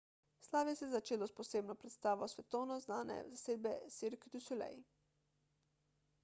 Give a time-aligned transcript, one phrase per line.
[0.43, 4.83] slavje se je začelo s posebno predstavo svetovno znane zasedbe cirque du soleil